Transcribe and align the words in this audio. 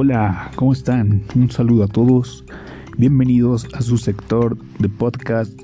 Hola, 0.00 0.52
¿cómo 0.54 0.72
están? 0.72 1.24
Un 1.34 1.50
saludo 1.50 1.82
a 1.82 1.88
todos. 1.88 2.44
Bienvenidos 2.98 3.66
a 3.74 3.82
su 3.82 3.98
sector 3.98 4.56
de 4.78 4.88
podcast 4.88 5.60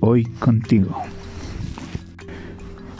Hoy 0.00 0.24
contigo. 0.40 0.90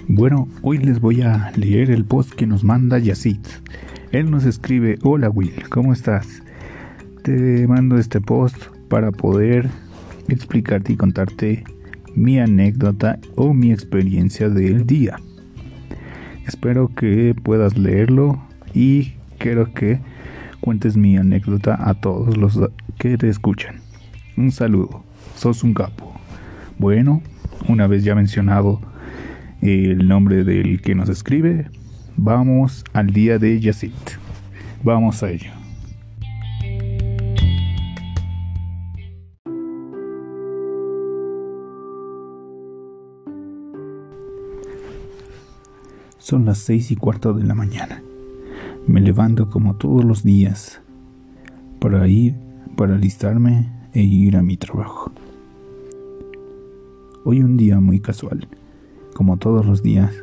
Bueno, 0.06 0.46
hoy 0.62 0.78
les 0.78 1.00
voy 1.00 1.22
a 1.22 1.50
leer 1.56 1.90
el 1.90 2.04
post 2.04 2.30
que 2.34 2.46
nos 2.46 2.62
manda 2.62 3.00
Yacid. 3.00 3.40
Él 4.12 4.30
nos 4.30 4.44
escribe, 4.44 4.96
hola 5.02 5.28
Will, 5.28 5.68
¿cómo 5.70 5.92
estás? 5.92 6.44
Te 7.24 7.66
mando 7.66 7.98
este 7.98 8.20
post 8.20 8.56
para 8.88 9.10
poder 9.10 9.68
explicarte 10.28 10.92
y 10.92 10.96
contarte 10.96 11.64
mi 12.14 12.38
anécdota 12.38 13.18
o 13.34 13.52
mi 13.52 13.72
experiencia 13.72 14.50
del 14.50 14.86
día. 14.86 15.16
Espero 16.46 16.94
que 16.94 17.34
puedas 17.42 17.76
leerlo 17.76 18.40
y 18.72 19.14
quiero 19.40 19.74
que 19.74 19.98
cuentes 20.66 20.96
mi 20.96 21.16
anécdota 21.16 21.78
a 21.78 21.94
todos 21.94 22.36
los 22.36 22.58
que 22.98 23.16
te 23.16 23.28
escuchan. 23.28 23.76
Un 24.36 24.50
saludo, 24.50 25.04
sos 25.36 25.62
un 25.62 25.72
capo. 25.72 26.12
Bueno, 26.76 27.22
una 27.68 27.86
vez 27.86 28.02
ya 28.02 28.16
mencionado 28.16 28.80
el 29.62 30.08
nombre 30.08 30.42
del 30.42 30.82
que 30.82 30.96
nos 30.96 31.08
escribe, 31.08 31.70
vamos 32.16 32.84
al 32.94 33.12
día 33.12 33.38
de 33.38 33.60
Yacit. 33.60 33.94
Vamos 34.82 35.22
a 35.22 35.30
ello. 35.30 35.52
Son 46.18 46.44
las 46.44 46.58
seis 46.58 46.90
y 46.90 46.96
cuarto 46.96 47.34
de 47.34 47.44
la 47.44 47.54
mañana. 47.54 48.02
Me 48.86 49.00
levanto 49.00 49.50
como 49.50 49.74
todos 49.74 50.04
los 50.04 50.22
días 50.22 50.80
para 51.80 52.06
ir, 52.06 52.36
para 52.76 52.94
alistarme 52.94 53.68
e 53.92 54.02
ir 54.02 54.36
a 54.36 54.42
mi 54.42 54.56
trabajo. 54.56 55.10
Hoy 57.24 57.42
un 57.42 57.56
día 57.56 57.80
muy 57.80 57.98
casual, 57.98 58.46
como 59.12 59.38
todos 59.38 59.66
los 59.66 59.82
días, 59.82 60.14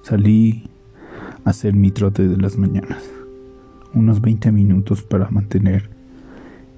salí 0.00 0.70
a 1.44 1.50
hacer 1.50 1.74
mi 1.74 1.90
trote 1.90 2.26
de 2.26 2.38
las 2.38 2.56
mañanas. 2.56 3.04
Unos 3.92 4.22
20 4.22 4.52
minutos 4.52 5.02
para 5.02 5.28
mantener 5.28 5.90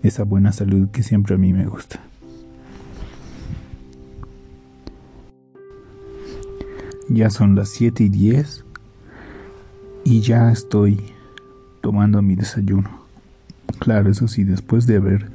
esa 0.03 0.25
buena 0.25 0.51
salud 0.51 0.89
que 0.89 1.05
siempre 1.05 1.37
a 1.37 1.39
mí 1.39 1.53
me 1.53 1.67
gusta. 1.67 2.01
Ya 7.09 7.31
son 7.31 7.55
las 7.55 7.69
7 7.69 8.03
y 8.03 8.09
10 8.09 8.65
y 10.05 10.21
ya 10.21 10.51
estoy 10.51 11.01
tomando 11.81 12.23
mi 12.23 12.37
desayuno. 12.37 12.91
Claro, 13.79 14.11
eso 14.11 14.29
sí, 14.29 14.45
después 14.45 14.87
de 14.87 14.97
haber 14.97 15.31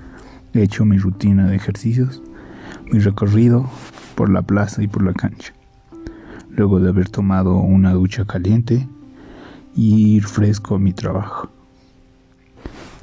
hecho 0.54 0.86
mi 0.86 0.98
rutina 0.98 1.48
de 1.48 1.56
ejercicios, 1.56 2.22
mi 2.92 3.00
recorrido 3.00 3.70
por 4.16 4.30
la 4.30 4.42
plaza 4.42 4.84
y 4.84 4.88
por 4.88 5.04
la 5.04 5.14
cancha. 5.14 5.54
Luego 6.50 6.80
de 6.80 6.90
haber 6.90 7.10
tomado 7.10 7.58
una 7.58 7.94
ducha 7.94 8.26
caliente 8.26 8.88
y 9.76 10.16
ir 10.16 10.24
fresco 10.26 10.76
a 10.76 10.80
mi 10.80 10.94
trabajo. 10.94 11.50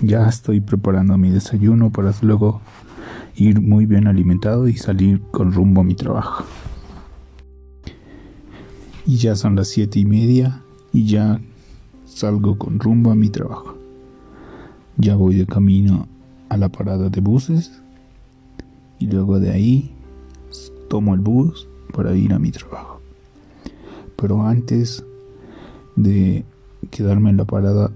Ya 0.00 0.28
estoy 0.28 0.60
preparando 0.60 1.16
mi 1.16 1.30
desayuno 1.30 1.90
para 1.90 2.12
luego 2.22 2.60
ir 3.34 3.60
muy 3.60 3.86
bien 3.86 4.06
alimentado 4.06 4.68
y 4.68 4.76
salir 4.76 5.20
con 5.30 5.52
rumbo 5.52 5.80
a 5.80 5.84
mi 5.84 5.94
trabajo 5.94 6.44
y 9.06 9.16
ya 9.18 9.36
son 9.36 9.54
las 9.54 9.68
siete 9.68 10.00
y 10.00 10.04
media 10.04 10.62
y 10.92 11.06
ya 11.06 11.40
salgo 12.06 12.56
con 12.56 12.78
rumbo 12.78 13.10
a 13.10 13.14
mi 13.14 13.28
trabajo. 13.28 13.76
Ya 14.96 15.16
voy 15.16 15.36
de 15.36 15.46
camino 15.46 16.08
a 16.48 16.56
la 16.56 16.70
parada 16.70 17.10
de 17.10 17.20
buses 17.20 17.82
y 18.98 19.06
luego 19.06 19.38
de 19.38 19.50
ahí 19.50 19.92
tomo 20.88 21.14
el 21.14 21.20
bus 21.20 21.68
para 21.92 22.14
ir 22.14 22.32
a 22.32 22.38
mi 22.38 22.50
trabajo. 22.50 23.00
Pero 24.16 24.42
antes 24.42 25.04
de 25.96 26.44
quedarme 26.90 27.30
en 27.30 27.36
la 27.36 27.44
parada 27.44 27.90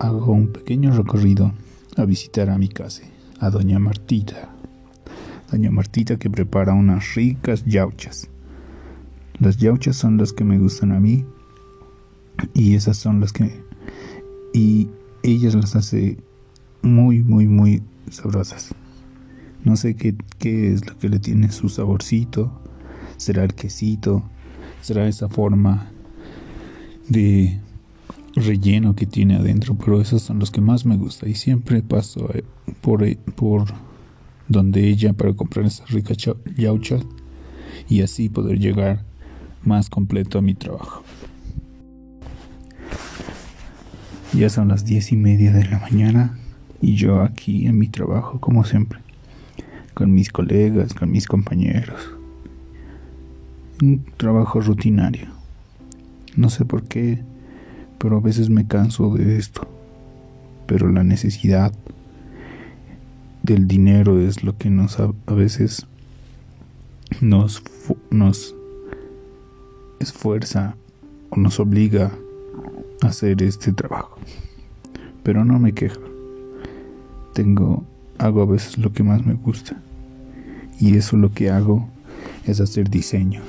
hago 0.00 0.32
un 0.32 0.48
pequeño 0.48 0.94
recorrido 0.94 1.52
a 1.96 2.04
visitar 2.04 2.50
a 2.50 2.58
mi 2.58 2.68
casa, 2.68 3.04
a 3.40 3.48
doña 3.48 3.78
Martita. 3.78 4.50
Doña 5.50 5.70
Martita 5.70 6.18
que 6.18 6.28
prepara 6.28 6.74
unas 6.74 7.14
ricas 7.14 7.64
yauchas 7.64 8.28
las 9.40 9.56
yauchas 9.56 9.96
son 9.96 10.16
las 10.16 10.32
que 10.32 10.44
me 10.44 10.58
gustan 10.58 10.92
a 10.92 11.00
mí 11.00 11.24
y 12.54 12.74
esas 12.74 12.96
son 12.96 13.20
las 13.20 13.32
que 13.32 13.62
y 14.52 14.88
ellas 15.22 15.54
las 15.54 15.76
hace 15.76 16.18
muy 16.82 17.22
muy 17.22 17.46
muy 17.46 17.82
sabrosas. 18.10 18.74
No 19.64 19.76
sé 19.76 19.96
qué, 19.96 20.14
qué 20.38 20.72
es 20.72 20.86
lo 20.86 20.98
que 20.98 21.08
le 21.08 21.18
tiene 21.18 21.50
su 21.50 21.70
saborcito. 21.70 22.60
Será 23.16 23.44
el 23.44 23.54
quesito, 23.54 24.22
será 24.82 25.08
esa 25.08 25.28
forma 25.28 25.90
de 27.08 27.60
relleno 28.34 28.94
que 28.94 29.06
tiene 29.06 29.36
adentro, 29.36 29.76
pero 29.76 30.00
esos 30.00 30.22
son 30.22 30.38
los 30.38 30.50
que 30.50 30.60
más 30.60 30.84
me 30.84 30.96
gusta 30.96 31.28
y 31.28 31.34
siempre 31.34 31.82
paso 31.82 32.30
eh, 32.34 32.44
por, 32.80 33.04
eh, 33.04 33.18
por 33.36 33.66
donde 34.48 34.88
ella 34.88 35.12
para 35.12 35.32
comprar 35.34 35.66
esas 35.66 35.90
ricas 35.90 36.16
yauchas 36.56 37.02
y 37.88 38.02
así 38.02 38.28
poder 38.28 38.58
llegar 38.58 39.04
más 39.62 39.88
completo 39.88 40.38
a 40.38 40.42
mi 40.42 40.54
trabajo. 40.54 41.03
Ya 44.36 44.50
son 44.50 44.66
las 44.66 44.84
diez 44.84 45.12
y 45.12 45.16
media 45.16 45.52
de 45.52 45.64
la 45.64 45.78
mañana 45.78 46.36
y 46.82 46.96
yo 46.96 47.22
aquí 47.22 47.66
en 47.68 47.78
mi 47.78 47.86
trabajo 47.86 48.40
como 48.40 48.64
siempre, 48.64 48.98
con 49.94 50.12
mis 50.12 50.32
colegas, 50.32 50.92
con 50.92 51.12
mis 51.12 51.28
compañeros. 51.28 52.00
Un 53.80 54.04
trabajo 54.16 54.60
rutinario. 54.60 55.28
No 56.34 56.50
sé 56.50 56.64
por 56.64 56.82
qué, 56.82 57.22
pero 57.98 58.16
a 58.16 58.20
veces 58.20 58.50
me 58.50 58.66
canso 58.66 59.14
de 59.14 59.38
esto. 59.38 59.68
Pero 60.66 60.90
la 60.90 61.04
necesidad 61.04 61.72
del 63.44 63.68
dinero 63.68 64.18
es 64.18 64.42
lo 64.42 64.58
que 64.58 64.68
nos 64.68 64.98
a, 64.98 65.12
veces 65.28 65.86
nos, 67.20 67.62
nos 68.10 68.52
esfuerza 70.00 70.74
o 71.30 71.36
nos 71.36 71.60
obliga 71.60 72.10
hacer 73.02 73.42
este 73.42 73.72
trabajo. 73.72 74.18
Pero 75.22 75.44
no 75.44 75.58
me 75.58 75.72
quejo. 75.72 76.00
Tengo, 77.32 77.84
hago 78.18 78.42
a 78.42 78.46
veces 78.46 78.78
lo 78.78 78.92
que 78.92 79.02
más 79.02 79.24
me 79.24 79.34
gusta. 79.34 79.80
Y 80.80 80.96
eso 80.96 81.16
lo 81.16 81.32
que 81.32 81.50
hago 81.50 81.88
es 82.46 82.60
hacer 82.60 82.90
diseño. 82.90 83.42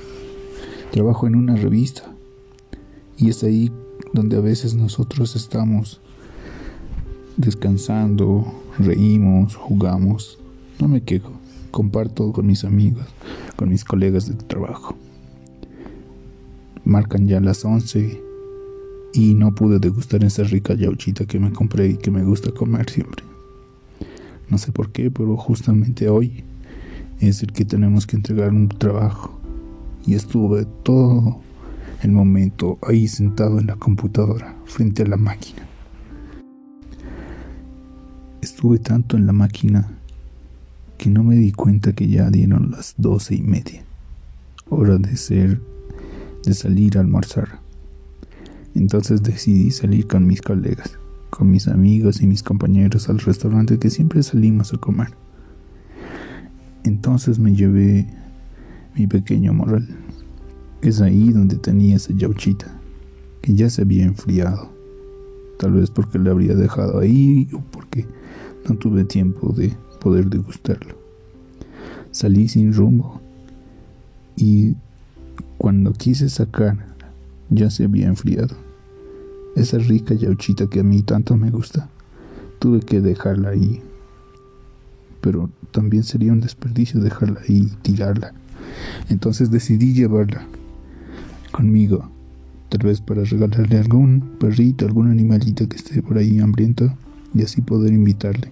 Trabajo 0.91 1.27
en 1.27 1.35
una 1.35 1.55
revista. 1.55 2.03
Y 3.17 3.29
es 3.29 3.43
ahí 3.43 3.71
donde 4.13 4.37
a 4.37 4.41
veces 4.41 4.75
nosotros 4.75 5.35
estamos 5.35 6.01
descansando, 7.37 8.45
reímos, 8.79 9.55
jugamos. 9.55 10.39
No 10.79 10.87
me 10.87 11.01
quejo. 11.01 11.31
Comparto 11.71 12.31
con 12.31 12.47
mis 12.47 12.63
amigos, 12.63 13.05
con 13.57 13.69
mis 13.69 13.83
colegas 13.83 14.27
de 14.27 14.35
trabajo. 14.35 14.95
Marcan 16.85 17.27
ya 17.27 17.41
las 17.41 17.65
11 17.65 18.24
y 19.15 19.33
no 19.33 19.55
pude 19.55 19.79
degustar 19.79 20.25
esa 20.25 20.43
rica 20.43 20.73
yauchita 20.73 21.25
que 21.25 21.39
me 21.39 21.53
compré 21.53 21.87
y 21.87 21.95
que 21.95 22.11
me 22.11 22.21
gusta 22.23 22.51
comer 22.51 22.89
siempre. 22.89 23.23
No 24.49 24.57
sé 24.57 24.73
por 24.73 24.91
qué, 24.91 25.09
pero 25.09 25.37
justamente 25.37 26.09
hoy 26.09 26.43
es 27.21 27.41
el 27.41 27.53
que 27.53 27.63
tenemos 27.63 28.05
que 28.05 28.17
entregar 28.17 28.51
un 28.51 28.67
trabajo. 28.67 29.39
Y 30.05 30.15
estuve 30.15 30.65
todo 30.83 31.39
el 32.03 32.11
momento 32.11 32.77
ahí 32.85 33.07
sentado 33.07 33.57
en 33.57 33.67
la 33.67 33.77
computadora 33.77 34.53
frente 34.65 35.03
a 35.03 35.07
la 35.07 35.17
máquina. 35.17 35.65
Estuve 38.41 38.79
tanto 38.79 39.15
en 39.15 39.25
la 39.25 39.33
máquina 39.33 39.97
que 40.97 41.09
no 41.09 41.23
me 41.23 41.35
di 41.35 41.53
cuenta 41.53 41.93
que 41.93 42.09
ya 42.09 42.29
dieron 42.29 42.69
las 42.69 42.93
doce 42.97 43.35
y 43.35 43.41
media. 43.41 43.81
Hora 44.69 44.97
de 44.97 45.15
ser 45.15 45.61
de 46.43 46.53
salir 46.53 46.97
a 46.97 47.01
almorzar. 47.01 47.64
Entonces 48.75 49.23
decidí 49.23 49.71
salir 49.71 50.05
con 50.05 50.27
mis 50.27 50.41
colegas, 50.41 50.99
con 51.29 51.49
mis 51.49 51.67
amigos 51.67 52.21
y 52.21 52.27
mis 52.27 52.43
compañeros 52.43 53.09
al 53.09 53.19
restaurante 53.19 53.79
que 53.79 53.89
siempre 53.89 54.21
salimos 54.21 54.73
a 54.73 54.77
comer. 54.77 55.09
Entonces 56.83 57.39
me 57.39 57.55
llevé 57.55 58.05
mi 58.95 59.07
pequeño 59.07 59.53
morral. 59.53 59.87
Es 60.81 61.01
ahí 61.01 61.31
donde 61.31 61.55
tenía 61.55 61.95
esa 61.95 62.13
yauchita, 62.13 62.67
que 63.41 63.55
ya 63.55 63.69
se 63.69 63.81
había 63.81 64.03
enfriado. 64.03 64.69
Tal 65.57 65.71
vez 65.71 65.89
porque 65.89 66.19
le 66.19 66.29
habría 66.29 66.53
dejado 66.53 66.99
ahí 66.99 67.47
o 67.53 67.61
porque 67.71 68.05
no 68.67 68.75
tuve 68.75 69.05
tiempo 69.05 69.53
de 69.53 69.73
poder 70.01 70.29
degustarlo. 70.29 70.95
Salí 72.11 72.47
sin 72.49 72.73
rumbo 72.73 73.21
y 74.35 74.75
cuando 75.57 75.93
quise 75.93 76.29
sacar, 76.29 76.93
ya 77.49 77.69
se 77.69 77.85
había 77.85 78.07
enfriado. 78.07 78.64
Esa 79.55 79.77
rica 79.77 80.13
yauchita 80.13 80.67
que 80.67 80.81
a 80.81 80.83
mí 80.83 81.01
tanto 81.01 81.37
me 81.37 81.49
gusta, 81.49 81.89
tuve 82.59 82.81
que 82.81 83.01
dejarla 83.01 83.49
ahí. 83.49 83.81
Pero 85.21 85.49
también 85.71 86.03
sería 86.03 86.33
un 86.33 86.41
desperdicio 86.41 86.99
dejarla 86.99 87.39
ahí 87.47 87.69
y 87.71 87.75
tirarla. 87.81 88.33
Entonces 89.09 89.51
decidí 89.51 89.93
llevarla 89.93 90.45
conmigo. 91.51 92.09
Tal 92.69 92.87
vez 92.87 92.99
para 92.99 93.23
regalarle 93.23 93.77
algún 93.77 94.21
perrito, 94.39 94.85
algún 94.85 95.09
animalito 95.09 95.67
que 95.69 95.77
esté 95.77 96.01
por 96.01 96.17
ahí 96.17 96.39
hambriento 96.39 96.93
y 97.33 97.43
así 97.43 97.61
poder 97.61 97.93
invitarle 97.93 98.51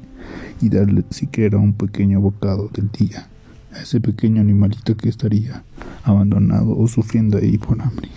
y 0.61 0.69
darle 0.69 1.03
siquiera 1.09 1.57
un 1.57 1.73
pequeño 1.73 2.21
bocado 2.21 2.69
del 2.73 2.89
día 2.91 3.27
a 3.73 3.81
ese 3.81 3.99
pequeño 3.99 4.41
animalito 4.41 4.95
que 4.95 5.09
estaría 5.09 5.63
abandonado 6.03 6.77
o 6.77 6.87
sufriendo 6.87 7.37
ahí 7.37 7.57
por 7.57 7.81
hambre. 7.81 8.09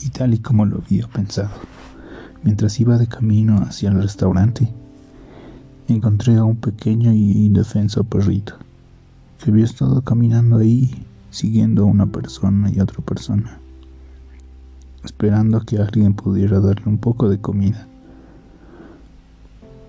Y 0.00 0.10
tal 0.10 0.34
y 0.34 0.38
como 0.38 0.64
lo 0.64 0.78
había 0.78 1.06
pensado, 1.08 1.50
mientras 2.42 2.78
iba 2.80 2.98
de 2.98 3.06
camino 3.06 3.62
hacia 3.62 3.90
el 3.90 4.00
restaurante, 4.00 4.72
encontré 5.88 6.36
a 6.36 6.44
un 6.44 6.56
pequeño 6.56 7.12
y 7.12 7.46
indefenso 7.46 8.04
perrito 8.04 8.54
que 9.38 9.50
había 9.50 9.64
estado 9.64 10.02
caminando 10.02 10.58
ahí 10.58 11.06
siguiendo 11.30 11.82
a 11.82 11.86
una 11.86 12.06
persona 12.06 12.70
y 12.70 12.80
otra 12.80 13.04
persona, 13.04 13.58
esperando 15.04 15.58
a 15.58 15.64
que 15.64 15.78
alguien 15.78 16.14
pudiera 16.14 16.60
darle 16.60 16.86
un 16.86 16.98
poco 16.98 17.28
de 17.28 17.40
comida. 17.40 17.86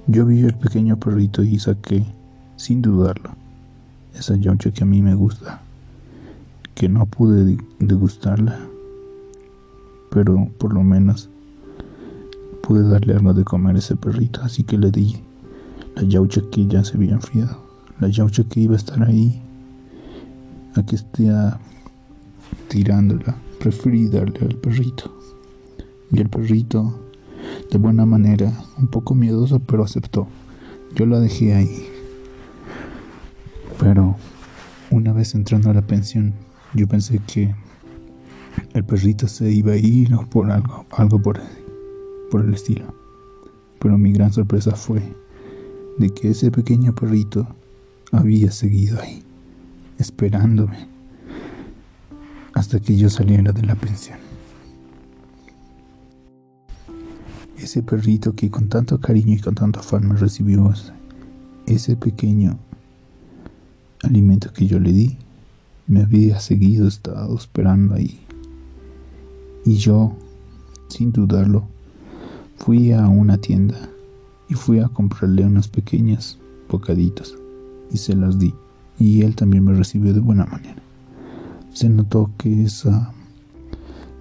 Yo 0.08 0.26
vi 0.26 0.42
el 0.42 0.56
pequeño 0.56 1.00
perrito 1.00 1.44
y 1.44 1.60
saqué, 1.60 2.06
sin 2.56 2.82
dudarlo, 2.82 3.32
esa 4.14 4.36
yoncha 4.36 4.72
que 4.72 4.84
a 4.84 4.88
mí 4.88 5.02
me 5.02 5.16
gusta, 5.16 5.62
que 6.76 6.90
no 6.90 7.06
pude 7.06 7.58
degustarla, 7.80 8.69
pero 10.10 10.50
por 10.58 10.74
lo 10.74 10.84
menos 10.84 11.30
pude 12.62 12.88
darle 12.88 13.14
algo 13.14 13.34
de 13.34 13.44
comer 13.44 13.76
a 13.76 13.80
ese 13.80 13.96
perrito, 13.96 14.42
así 14.44 14.64
que 14.64 14.78
le 14.78 14.92
di 14.92 15.18
la 15.96 16.04
yaucha 16.04 16.42
que 16.52 16.68
ya 16.68 16.84
se 16.84 16.98
había 16.98 17.14
enfriado, 17.14 17.58
la 18.00 18.08
yaucha 18.08 18.44
que 18.44 18.62
iba 18.62 18.74
a 18.74 18.78
estar 18.78 19.02
ahí, 19.04 19.42
a 20.76 20.84
que 20.84 20.96
esté 20.96 21.30
tirándola, 22.68 23.36
preferí 23.60 24.08
darle 24.08 24.40
al 24.42 24.56
perrito. 24.56 25.12
Y 26.12 26.20
el 26.20 26.30
perrito, 26.30 27.00
de 27.72 27.78
buena 27.78 28.06
manera, 28.06 28.52
un 28.78 28.88
poco 28.88 29.14
miedoso, 29.14 29.60
pero 29.60 29.84
aceptó. 29.84 30.28
Yo 30.96 31.06
la 31.06 31.20
dejé 31.20 31.54
ahí. 31.54 31.88
Pero 33.80 34.16
una 34.90 35.14
vez 35.14 35.36
entrando 35.36 35.70
a 35.70 35.74
la 35.74 35.82
pensión, 35.82 36.34
yo 36.74 36.88
pensé 36.88 37.20
que 37.20 37.54
el 38.74 38.84
perrito 38.84 39.28
se 39.28 39.52
iba 39.52 39.74
a 39.74 39.78
ir 39.78 40.14
o 40.14 40.26
por 40.30 40.52
algo, 40.52 40.86
algo 40.92 41.22
por, 41.22 41.40
por 42.32 42.44
el 42.44 42.54
estilo. 42.54 42.94
Pero 43.80 43.98
mi 43.98 44.12
gran 44.12 44.32
sorpresa 44.32 44.76
fue 44.76 45.02
de 45.98 46.10
que 46.10 46.30
ese 46.30 46.52
pequeño 46.52 46.94
perrito 46.94 47.48
había 48.12 48.52
seguido 48.52 49.00
ahí, 49.02 49.24
esperándome, 49.98 50.88
hasta 52.54 52.80
que 52.80 52.98
yo 52.98 53.10
saliera 53.10 53.52
de 53.52 53.64
la 53.64 53.76
pensión. 53.76 54.18
Ese 57.58 57.84
perrito 57.84 58.34
que 58.34 58.50
con 58.50 58.70
tanto 58.70 59.00
cariño 59.00 59.34
y 59.34 59.40
con 59.40 59.56
tanto 59.56 59.82
afán 59.82 60.08
me 60.08 60.16
recibió, 60.16 60.74
ese 61.66 61.96
pequeño 61.96 62.58
alimento 64.02 64.52
que 64.54 64.66
yo 64.66 64.80
le 64.80 64.92
di, 64.92 65.18
me 65.88 66.04
había 66.04 66.40
seguido, 66.40 66.88
estado 66.88 67.36
esperando 67.36 67.96
ahí. 67.96 68.20
Y 69.66 69.76
yo, 69.76 70.14
sin 70.88 71.12
dudarlo, 71.12 71.64
fui 72.58 72.92
a 72.92 73.08
una 73.08 73.38
tienda 73.38 73.90
y 74.50 74.56
fui 74.56 74.80
a 74.80 74.88
comprarle 74.88 75.46
unos 75.46 75.68
pequeños 75.68 76.40
bocaditos 76.70 77.36
y 77.92 77.98
se 77.98 78.16
las 78.16 78.40
di. 78.40 78.54
Y 79.00 79.22
él 79.22 79.36
también 79.36 79.64
me 79.64 79.74
recibió 79.74 80.14
de 80.14 80.20
buena 80.20 80.46
manera. 80.46 80.82
Se 81.74 81.90
notó 81.90 82.32
que 82.38 82.64
esa 82.64 83.14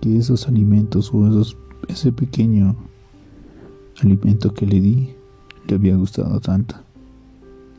que 0.00 0.16
esos 0.16 0.46
alimentos 0.46 1.10
o 1.12 1.26
esos, 1.26 1.56
ese 1.88 2.12
pequeño 2.12 2.76
alimento 4.00 4.54
que 4.54 4.66
le 4.66 4.80
di 4.80 5.14
le 5.66 5.74
había 5.74 5.96
gustado 5.96 6.38
tanto 6.40 6.76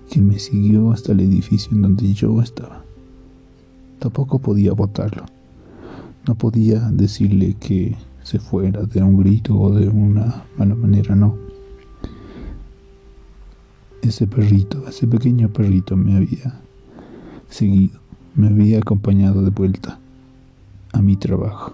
que 0.10 0.22
me 0.22 0.40
siguió 0.40 0.92
hasta 0.92 1.12
el 1.12 1.20
edificio 1.20 1.72
en 1.72 1.84
donde 1.84 2.14
yo 2.14 2.42
estaba. 2.42 2.84
Tampoco 4.00 4.40
podía 4.40 4.74
botarlo. 4.74 5.26
No 6.30 6.36
podía 6.36 6.92
decirle 6.92 7.56
que 7.60 7.96
se 8.22 8.38
fuera 8.38 8.84
de 8.84 9.02
un 9.02 9.18
grito 9.18 9.60
o 9.60 9.74
de 9.74 9.90
una 9.90 10.46
mala 10.60 10.76
manera, 10.76 11.16
no. 11.16 11.36
Ese 14.04 14.28
perrito, 14.28 14.88
ese 14.88 15.08
pequeño 15.08 15.50
perrito 15.50 15.98
me 15.98 16.16
había 16.16 16.62
seguido, 17.50 18.00
me 18.36 18.50
había 18.50 18.78
acompañado 18.78 19.42
de 19.42 19.50
vuelta 19.50 19.98
a 20.94 21.02
mi 21.02 21.16
trabajo. 21.16 21.74